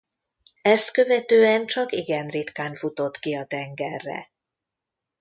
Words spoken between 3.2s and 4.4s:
a tengerre.